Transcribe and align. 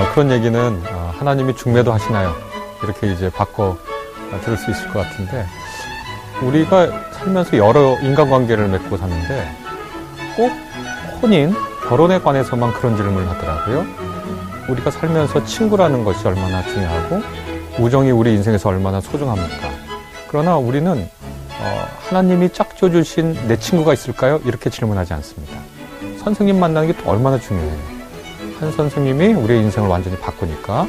어, 0.00 0.12
그런 0.14 0.30
얘기는 0.30 0.82
어, 0.92 1.12
하나님이 1.18 1.54
중매도 1.54 1.92
하시나요? 1.92 2.34
이렇게 2.82 3.12
이제 3.12 3.28
바꿔 3.28 3.76
들을 4.42 4.56
수 4.56 4.70
있을 4.70 4.88
것 4.90 5.00
같은데 5.00 5.44
우리가 6.42 6.88
살면서 7.12 7.58
여러 7.58 7.98
인간관계를 8.00 8.68
맺고 8.68 8.96
사는데 8.96 9.50
꼭 10.36 10.50
혼인, 11.20 11.54
결혼에 11.86 12.18
관해서만 12.18 12.72
그런 12.72 12.96
질문을 12.96 13.28
하더라고요. 13.28 13.84
우리가 14.70 14.90
살면서 14.90 15.44
친구라는 15.44 16.04
것이 16.04 16.26
얼마나 16.26 16.62
중요하고 16.62 17.20
우정이 17.78 18.10
우리 18.10 18.32
인생에서 18.34 18.70
얼마나 18.70 19.00
소중합니까? 19.02 19.68
그러나 20.28 20.56
우리는 20.56 21.08
어, 21.60 21.88
하나님이 22.08 22.50
짝져 22.54 22.88
주신 22.90 23.34
내 23.48 23.58
친구가 23.58 23.92
있을까요? 23.92 24.40
이렇게 24.46 24.70
질문하지 24.70 25.12
않습니다. 25.12 25.58
선생님 26.24 26.58
만나는 26.58 26.88
게 26.92 27.02
또 27.02 27.10
얼마나 27.10 27.38
중요해요. 27.38 27.99
한 28.60 28.70
선생님이 28.72 29.32
우리의 29.32 29.62
인생을 29.62 29.88
완전히 29.88 30.18
바꾸니까. 30.18 30.86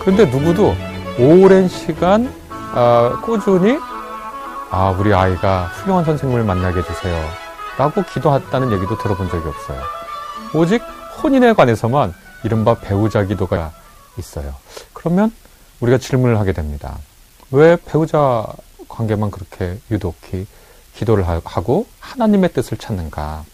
그런데 0.00 0.26
누구도 0.26 0.74
오랜 1.18 1.66
시간 1.66 2.32
어, 2.74 3.18
꾸준히 3.22 3.78
아 4.70 4.94
우리 4.98 5.14
아이가 5.14 5.64
훌륭한 5.68 6.04
선생님을 6.04 6.44
만나게 6.44 6.80
해주세요. 6.80 7.24
라고 7.78 8.02
기도했다는 8.02 8.70
얘기도 8.72 8.98
들어본 8.98 9.30
적이 9.30 9.48
없어요. 9.48 9.80
오직 10.54 10.82
혼인에 11.22 11.54
관해서만 11.54 12.14
이른바 12.44 12.74
배우자 12.74 13.24
기도가 13.24 13.72
있어요. 14.18 14.54
그러면 14.92 15.32
우리가 15.80 15.98
질문을 15.98 16.38
하게 16.38 16.52
됩니다. 16.52 16.98
왜 17.50 17.76
배우자 17.76 18.46
관계만 18.88 19.30
그렇게 19.30 19.78
유독히 19.90 20.46
기도를 20.94 21.26
하고 21.26 21.86
하나님의 22.00 22.52
뜻을 22.52 22.78
찾는가? 22.78 23.44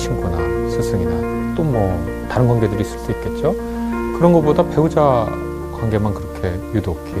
친구나 0.00 0.38
스승이나 0.70 1.54
또 1.54 1.62
뭐 1.62 1.90
다른 2.30 2.48
관계들이 2.48 2.82
있을 2.82 2.98
수 3.00 3.10
있겠죠. 3.12 3.52
그런 4.16 4.32
것보다 4.32 4.66
배우자 4.70 5.26
관계만 5.72 6.14
그렇게 6.14 6.48
유독히 6.74 7.12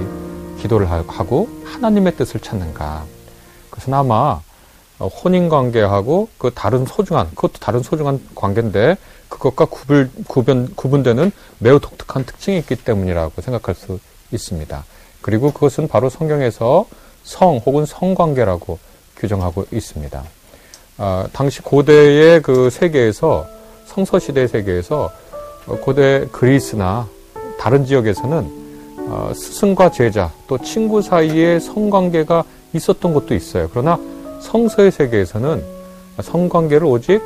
기도를 0.58 0.90
하고 0.90 1.48
하나님의 1.64 2.16
뜻을 2.16 2.40
찾는가. 2.40 3.04
그래서 3.70 3.94
아마 3.94 4.40
혼인 4.98 5.48
관계하고 5.48 6.28
그 6.38 6.50
다른 6.54 6.84
소중한 6.86 7.28
그것도 7.30 7.54
다른 7.60 7.82
소중한 7.82 8.20
관계인데 8.34 8.96
그것과 9.28 9.64
구분 9.66 10.10
구분 10.28 10.74
구분되는 10.74 11.32
매우 11.58 11.80
독특한 11.80 12.24
특징이 12.24 12.58
있기 12.58 12.76
때문이라고 12.76 13.40
생각할 13.40 13.74
수 13.74 13.98
있습니다. 14.32 14.84
그리고 15.22 15.52
그것은 15.52 15.88
바로 15.88 16.08
성경에서 16.08 16.86
성 17.24 17.58
혹은 17.58 17.84
성관계라고 17.84 18.78
규정하고 19.16 19.66
있습니다. 19.72 20.22
아, 21.02 21.26
당시 21.32 21.62
고대의 21.62 22.42
그 22.42 22.68
세계에서 22.68 23.46
성서 23.86 24.18
시대 24.18 24.46
세계에서 24.46 25.10
고대 25.80 26.26
그리스나 26.30 27.08
다른 27.58 27.86
지역에서는 27.86 28.60
어, 29.08 29.32
스승과 29.34 29.92
제자 29.92 30.30
또 30.46 30.58
친구 30.58 31.00
사이에 31.00 31.58
성관계가 31.58 32.44
있었던 32.74 33.14
것도 33.14 33.34
있어요. 33.34 33.68
그러나 33.70 33.98
성서의 34.42 34.90
세계에서는 34.90 35.64
성관계를 36.22 36.86
오직 36.86 37.22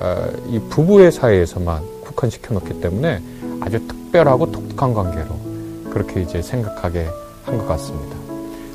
어, 0.00 0.26
이 0.46 0.58
부부의 0.70 1.12
사이에서만 1.12 1.82
국한시켜 2.04 2.54
놓기 2.54 2.80
때문에 2.80 3.20
아주 3.60 3.78
특별하고 3.86 4.50
독특한 4.50 4.94
관계로 4.94 5.28
그렇게 5.90 6.22
이제 6.22 6.40
생각하게 6.40 7.06
한 7.44 7.58
것 7.58 7.68
같습니다. 7.68 8.16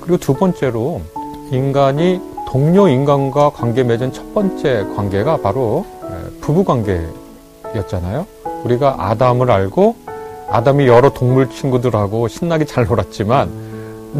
그리고 0.02 0.18
두 0.18 0.36
번째로 0.36 1.02
인간이 1.52 2.22
동료 2.54 2.88
인간과 2.88 3.50
관계 3.50 3.84
맺은 3.84 4.14
첫 4.14 4.32
번째 4.36 4.86
관계가 4.96 5.38
바로 5.38 5.88
부부 6.40 6.64
관계였잖아요. 6.64 8.28
우리가 8.64 8.96
아담을 9.00 9.50
알고 9.50 9.96
아담이 10.52 10.86
여러 10.86 11.10
동물 11.10 11.50
친구들하고 11.50 12.28
신나게 12.28 12.66
잘 12.66 12.86
놀았지만 12.86 13.50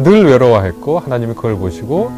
늘 0.02 0.26
외로워했고 0.26 0.98
하나님이 0.98 1.34
그걸 1.34 1.54
보시고 1.54 2.10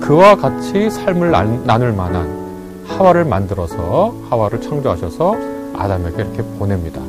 그와 0.00 0.34
같이 0.34 0.90
삶을 0.90 1.30
나눌 1.30 1.92
만한 1.92 2.82
하와를 2.88 3.24
만들어서 3.24 4.16
하와를 4.30 4.60
창조하셔서 4.62 5.36
아담에게 5.76 6.24
이렇게 6.24 6.42
보냅니다. 6.58 7.00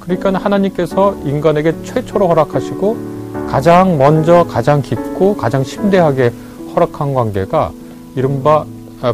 그러니까 0.00 0.34
하나님께서 0.38 1.16
인간에게 1.24 1.82
최초로 1.82 2.28
허락하시고 2.28 2.96
가장 3.48 3.96
먼저 3.96 4.44
가장 4.44 4.82
깊고 4.82 5.38
가장 5.38 5.64
심대하게 5.64 6.30
허락한 6.74 7.14
관계가 7.14 7.72
이른바 8.16 8.64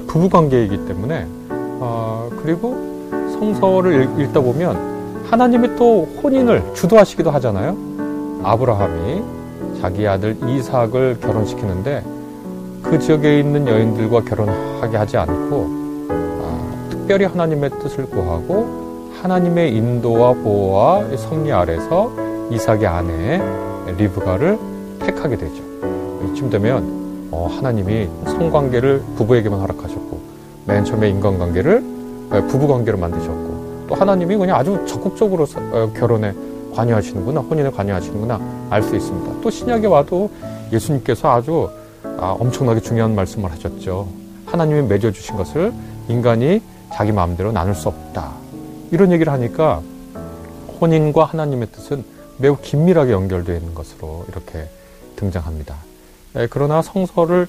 부부 0.06 0.28
관계이기 0.28 0.86
때문에 0.86 1.26
어, 1.50 2.30
그리고 2.40 2.76
성서를 3.32 4.08
읽다 4.20 4.40
보면 4.40 5.24
하나님이 5.28 5.74
또 5.76 6.06
혼인을 6.22 6.62
주도하시기도 6.74 7.30
하잖아요. 7.32 7.76
아브라함이 8.44 9.22
자기 9.80 10.06
아들 10.06 10.36
이삭을 10.48 11.18
결혼시키는데 11.20 12.04
그 12.82 12.98
지역에 12.98 13.41
있는 13.41 13.66
여인들과 13.66 14.22
결혼하게 14.22 14.96
하지 14.96 15.16
않고 15.16 15.66
아, 16.10 16.88
특별히 16.91 17.24
하나님의 17.24 17.70
뜻을 17.80 18.06
구하고 18.06 19.10
하나님의 19.20 19.74
인도와 19.76 20.32
보호와 20.34 21.16
섭리 21.16 21.50
아래서 21.52 22.12
이삭의 22.50 22.86
아내 22.86 23.42
리브가를 23.96 24.58
택하게 25.00 25.36
되죠. 25.36 25.62
이쯤 26.28 26.50
되면 26.50 26.82
어, 26.84 27.01
하나님이 27.32 28.09
성관계를 28.26 29.03
부부에게만 29.16 29.60
허락하셨고 29.60 30.20
맨 30.66 30.84
처음에 30.84 31.09
인간관계를 31.10 31.82
부부관계로 32.48 32.98
만드셨고 32.98 33.87
또 33.88 33.94
하나님이 33.94 34.37
그냥 34.37 34.56
아주 34.56 34.84
적극적으로 34.87 35.47
어, 35.72 35.92
결혼에 35.94 36.32
관여하시는구나, 36.75 37.41
혼인에 37.41 37.71
관여하시는구나 37.71 38.41
알 38.71 38.82
수 38.82 38.97
있습니다. 38.97 39.41
또 39.42 39.50
신약에 39.50 39.87
와도 39.87 40.31
예수님께서 40.72 41.31
아주 41.31 41.69
아, 42.19 42.37
엄청나게 42.38 42.81
중요한 42.81 43.15
말씀을 43.15 43.50
하셨죠. 43.53 44.09
하나님이 44.47 44.82
맺어주신 44.88 45.37
것을 45.37 45.72
인간이 46.09 46.62
자기 46.92 47.12
마음대로 47.12 47.53
나눌 47.53 47.75
수 47.75 47.88
없다. 47.88 48.32
이런 48.91 49.12
얘기를 49.12 49.32
하니까 49.32 49.82
혼인과 50.81 51.25
하나님의 51.25 51.69
뜻은 51.72 52.04
매우 52.38 52.56
긴밀하게 52.56 53.12
연결되어 53.12 53.56
있는 53.56 53.75
것으로 53.75 54.25
이렇게 54.28 54.69
등장합니다. 55.16 55.76
그러나 56.50 56.82
성서를 56.82 57.47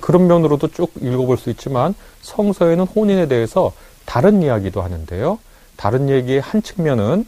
그런 0.00 0.26
면으로도 0.26 0.68
쭉 0.68 0.90
읽어볼 1.00 1.36
수 1.36 1.50
있지만 1.50 1.94
성서에는 2.22 2.84
혼인에 2.84 3.28
대해서 3.28 3.72
다른 4.04 4.42
이야기도 4.42 4.82
하는데요. 4.82 5.38
다른 5.76 6.08
얘기의 6.08 6.40
한 6.40 6.62
측면은 6.62 7.26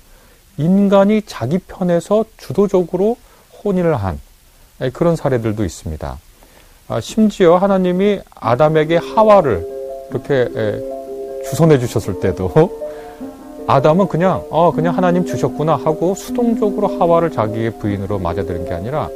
인간이 0.56 1.22
자기 1.22 1.58
편에서 1.58 2.24
주도적으로 2.36 3.16
혼인을 3.64 3.94
한 3.96 4.20
그런 4.92 5.14
사례들도 5.14 5.64
있습니다. 5.64 6.18
아, 6.88 7.00
심지어 7.00 7.56
하나님이 7.56 8.20
아담에게 8.34 8.96
하와를 8.96 9.66
이렇게 10.10 10.48
주선해 11.44 11.78
주셨을 11.78 12.20
때도 12.20 12.88
아담은 13.68 14.08
그냥 14.08 14.44
어 14.50 14.72
그냥 14.72 14.96
하나님 14.96 15.26
주셨구나 15.26 15.76
하고 15.76 16.14
수동적으로 16.14 16.88
하와를 16.98 17.30
자기의 17.30 17.78
부인으로 17.78 18.18
맞아들인 18.18 18.64
게 18.64 18.72
아니라 18.72 19.10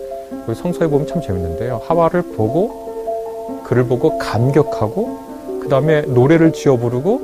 성서에 0.55 0.89
보면 0.89 1.07
참 1.07 1.21
재밌는데요. 1.21 1.81
하와를 1.87 2.23
보고 2.23 3.63
그를 3.65 3.85
보고 3.85 4.19
감격하고 4.19 5.61
그 5.63 5.69
다음에 5.69 6.03
노래를 6.03 6.53
지어 6.53 6.77
부르고 6.77 7.21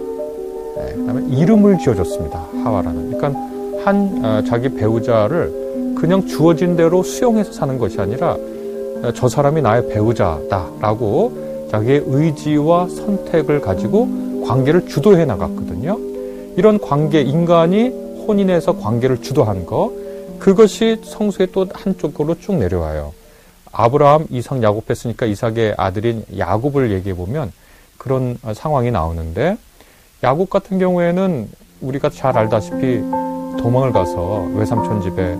네, 0.77 0.93
그 0.95 1.06
다음에 1.06 1.37
이름을 1.37 1.79
지어줬습니다. 1.79 2.39
하와라는. 2.65 3.11
그러니까 3.19 3.41
한 3.84 4.25
어, 4.25 4.43
자기 4.47 4.69
배우자를 4.69 5.95
그냥 5.97 6.26
주어진 6.26 6.76
대로 6.76 7.03
수용해서 7.03 7.53
사는 7.53 7.79
것이 7.79 8.00
아니라 8.00 8.37
어, 9.03 9.12
저 9.15 9.29
사람이 9.29 9.62
나의 9.62 9.88
배우자다라고 9.88 11.67
자기의 11.70 12.05
의지와 12.06 12.88
선택을 12.88 13.61
가지고 13.61 14.09
관계를 14.47 14.87
주도해 14.87 15.25
나갔거든요. 15.25 15.99
이런 16.56 16.79
관계, 16.79 17.20
인간이 17.20 17.91
혼인해서 18.26 18.79
관계를 18.79 19.20
주도한 19.20 19.67
거, 19.67 19.93
그것이 20.38 21.00
성수의 21.05 21.49
또 21.52 21.67
한쪽으로 21.73 22.38
쭉 22.40 22.55
내려와요. 22.56 23.12
아브라함, 23.73 24.26
이삭, 24.31 24.62
야곱 24.62 24.90
했으니까 24.90 25.26
이삭의 25.26 25.75
아들인 25.76 26.25
야곱을 26.37 26.90
얘기해 26.93 27.14
보면 27.14 27.52
그런 27.99 28.38
어, 28.43 28.55
상황이 28.55 28.90
나오는데 28.90 29.56
야곱 30.23 30.50
같은 30.50 30.79
경우에는 30.79 31.49
우리가 31.81 32.11
잘 32.11 32.37
알다시피 32.37 33.00
도망을 33.58 33.93
가서 33.93 34.49
외삼촌 34.55 35.02
집에 35.02 35.37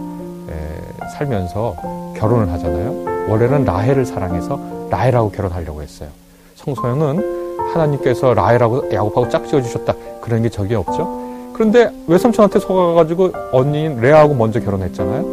살면서 1.09 2.15
결혼을 2.17 2.51
하잖아요. 2.53 3.29
원래는 3.29 3.65
라헬을 3.65 4.05
사랑해서 4.07 4.89
라헬하고 4.91 5.31
결혼하려고 5.31 5.83
했어요. 5.83 6.09
성소영은 6.57 7.73
하나님께서 7.73 8.35
라헬하고 8.35 8.93
야곱하고 8.93 9.29
짝지어 9.29 9.63
주셨다. 9.63 9.95
그런 10.21 10.43
게 10.43 10.49
적이 10.49 10.75
없죠. 10.77 11.28
그런데 11.59 11.91
외삼촌한테 12.07 12.61
속아가지고 12.61 13.33
언니인 13.51 14.01
레아하고 14.01 14.33
먼저 14.35 14.61
결혼했잖아요. 14.61 15.25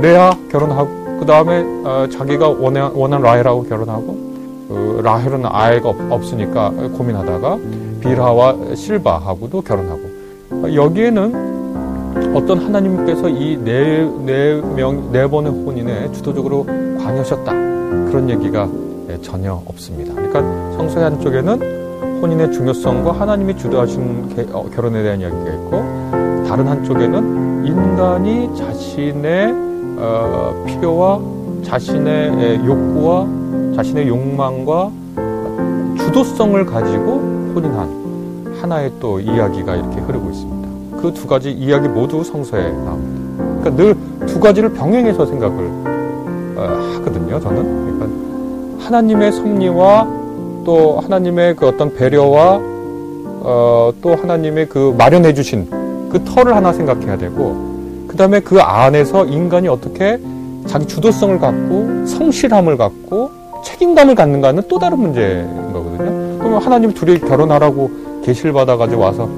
레아 0.00 0.30
결혼하고 0.50 1.18
그 1.20 1.26
다음에 1.26 1.62
어, 1.84 2.08
자기가 2.10 2.48
원한, 2.48 2.92
원한 2.94 3.20
라헬하고 3.20 3.64
결혼하고 3.64 4.30
그 4.68 5.00
라헬은 5.04 5.42
아이가 5.44 5.90
없, 5.90 6.32
으니까 6.32 6.70
고민하다가 6.96 7.58
빌하와 8.00 8.74
실바하고도 8.74 9.60
결혼하고 9.60 10.00
어, 10.50 10.74
여기에는 10.74 12.34
어떤 12.34 12.58
하나님께서 12.58 13.28
이 13.28 13.58
네 13.62 14.04
네 14.24 14.60
명 14.74 15.12
네 15.12 15.26
번의 15.28 15.52
혼인에 15.52 16.10
주도적으로 16.12 16.64
관여하셨다 16.64 17.52
그런 17.52 18.30
얘기가 18.30 18.66
예, 19.10 19.20
전혀 19.20 19.52
없습니다. 19.66 20.14
그러니까 20.14 20.40
성서의 20.78 21.04
한쪽에는 21.04 21.79
혼인의 22.20 22.52
중요성과 22.52 23.12
하나님이 23.12 23.56
주도하신 23.56 24.36
어, 24.52 24.68
결혼에 24.74 25.02
대한 25.02 25.20
이야기가 25.20 25.50
있고 25.52 25.82
다른 26.46 26.66
한쪽에는 26.66 27.64
인간이 27.66 28.54
자신의 28.56 29.54
어, 29.98 30.64
필요와 30.66 31.20
자신의 31.62 32.32
예, 32.38 32.64
욕구와 32.64 33.26
자신의 33.76 34.08
욕망과 34.08 34.90
주도성을 35.98 36.64
가지고 36.66 37.52
혼인한 37.54 38.56
하나의 38.60 38.92
또 39.00 39.20
이야기가 39.20 39.76
이렇게 39.76 40.00
흐르고 40.00 40.30
있습니다. 40.30 40.60
그 41.00 41.12
두 41.14 41.26
가지 41.26 41.50
이야기 41.50 41.88
모두 41.88 42.22
성서에 42.22 42.70
나옵니다. 42.72 43.44
그러니까 43.60 43.70
늘 43.70 44.10
두 44.26 44.38
가지를 44.38 44.72
병행해서 44.74 45.24
생각을 45.26 45.64
어, 46.56 46.92
하거든요. 46.96 47.40
저는 47.40 47.98
그러니까 47.98 48.84
하나님의 48.84 49.32
섭리와 49.32 50.06
또 50.64 51.00
하나님의 51.00 51.56
그 51.56 51.66
어떤 51.66 51.94
배려와 51.94 52.60
어, 53.42 53.92
또 54.02 54.14
하나님의 54.14 54.68
그 54.68 54.94
마련해 54.96 55.34
주신 55.34 55.68
그 56.10 56.22
터를 56.24 56.54
하나 56.54 56.72
생각해야 56.72 57.16
되고 57.16 57.70
그 58.06 58.16
다음에 58.16 58.40
그 58.40 58.60
안에서 58.60 59.24
인간이 59.24 59.68
어떻게 59.68 60.20
자기 60.66 60.86
주도성을 60.86 61.38
갖고 61.38 62.06
성실함을 62.06 62.76
갖고 62.76 63.30
책임감을 63.64 64.14
갖는가는 64.14 64.62
또 64.68 64.78
다른 64.78 64.98
문제인 64.98 65.72
거거든요. 65.72 66.38
그러면 66.38 66.62
하나님 66.62 66.92
둘이 66.92 67.18
결혼하라고 67.18 67.90
계시를 68.24 68.52
받아가지고 68.52 69.00
와서 69.00 69.28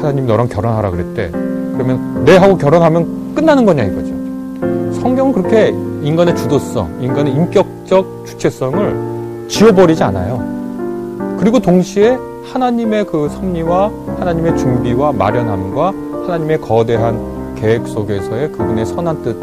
하나님 0.00 0.26
너랑 0.26 0.48
결혼하라 0.48 0.90
그랬대. 0.90 1.30
그러면 1.30 2.24
내 2.24 2.36
하고 2.36 2.56
결혼하면 2.56 3.34
끝나는 3.34 3.64
거냐 3.64 3.84
이거죠. 3.84 5.00
성경은 5.00 5.32
그렇게 5.32 5.68
인간의 6.02 6.36
주도성, 6.36 6.98
인간의 7.00 7.32
인격적 7.32 8.26
주체성을 8.26 9.09
지워버리지 9.50 10.02
않아요. 10.04 11.36
그리고 11.38 11.58
동시에 11.58 12.16
하나님의 12.44 13.04
그 13.06 13.28
섭리와 13.28 13.90
하나님의 14.18 14.56
준비와 14.56 15.12
마련함과 15.12 15.92
하나님의 16.26 16.60
거대한 16.60 17.54
계획 17.56 17.86
속에서의 17.86 18.52
그분의 18.52 18.86
선한 18.86 19.22
뜻 19.22 19.36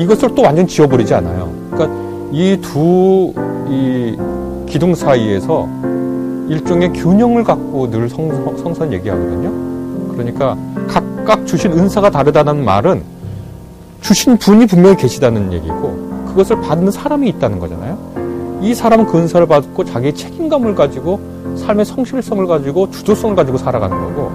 이것을 0.00 0.34
또 0.34 0.42
완전 0.42 0.66
지워버리지 0.66 1.14
않아요. 1.14 1.52
그러니까 1.70 1.94
이 2.32 2.58
두이 2.60 4.16
기둥 4.66 4.94
사이에서 4.94 5.68
일종의 6.48 6.92
균형을 6.92 7.44
갖고 7.44 7.90
늘 7.90 8.08
성, 8.08 8.74
선 8.74 8.92
얘기하거든요. 8.92 10.12
그러니까 10.12 10.56
각각 10.88 11.46
주신 11.46 11.72
은사가 11.72 12.10
다르다는 12.10 12.64
말은 12.64 13.02
주신 14.00 14.36
분이 14.36 14.66
분명히 14.66 14.96
계시다는 14.96 15.52
얘기고 15.52 16.24
그것을 16.28 16.60
받는 16.60 16.90
사람이 16.90 17.28
있다는 17.30 17.58
거잖아요. 17.58 18.13
이 18.64 18.72
사람은 18.74 19.06
그 19.06 19.18
은사를 19.18 19.46
받고 19.46 19.84
자기의 19.84 20.14
책임감을 20.14 20.74
가지고 20.74 21.20
삶의 21.54 21.84
성실성을 21.84 22.46
가지고 22.46 22.90
주도성을 22.90 23.36
가지고 23.36 23.58
살아가는 23.58 23.94
거고 23.94 24.32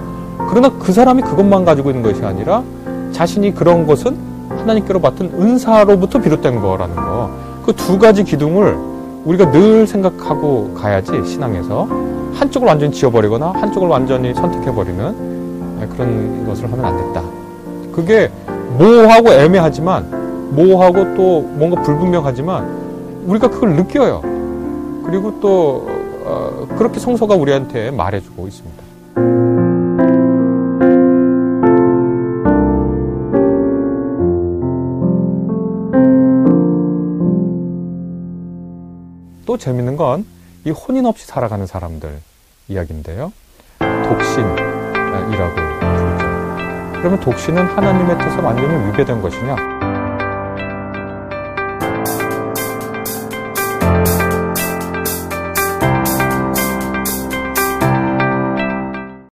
그러나 0.48 0.70
그 0.78 0.92
사람이 0.92 1.22
그것만 1.22 1.64
가지고 1.64 1.90
있는 1.90 2.04
것이 2.04 2.24
아니라 2.24 2.62
자신이 3.10 3.52
그런 3.54 3.88
것은 3.88 4.16
하나님께로 4.50 5.00
받은 5.00 5.32
은사로부터 5.34 6.20
비롯된 6.20 6.60
거라는 6.60 6.94
거. 6.94 7.30
그 7.66 7.72
두 7.72 7.98
가지 7.98 8.22
기둥을 8.22 8.78
우리가 9.24 9.50
늘 9.50 9.86
생각하고 9.86 10.74
가야지 10.74 11.10
신앙에서 11.26 11.88
한쪽을 12.34 12.68
완전히 12.68 12.92
지워버리거나 12.92 13.50
한쪽을 13.50 13.88
완전히 13.88 14.32
선택해버리는 14.32 15.76
네, 15.80 15.86
그런 15.88 16.46
것을 16.46 16.70
하면 16.72 16.84
안 16.84 16.96
됐다. 16.96 17.22
그게 17.92 18.30
모호하고 18.78 19.32
애매하지만 19.32 20.50
모호하고 20.52 21.14
또 21.16 21.42
뭔가 21.56 21.82
불분명하지만 21.82 22.80
우리가 23.24 23.48
그걸 23.48 23.70
느껴요. 23.76 24.20
그리고 25.04 25.38
또 25.40 25.86
어, 26.24 26.66
그렇게 26.76 27.00
성서가 27.00 27.34
우리한테 27.34 27.90
말해주고 27.90 28.46
있습니다. 28.46 28.82
또 39.46 39.56
재밌는 39.56 39.96
건 39.96 40.40
이 40.64 40.70
혼인 40.70 41.06
없이 41.06 41.26
살아가는 41.26 41.66
사람들 41.66 42.20
이야기인데요. 42.68 43.32
독신이라고 43.78 45.54
부르죠. 45.54 46.18
그러면 46.98 47.20
독신은 47.20 47.64
하나님의 47.64 48.18
뜻에 48.18 48.36
완전히 48.42 48.88
위배된 48.88 49.22
것이냐? 49.22 49.79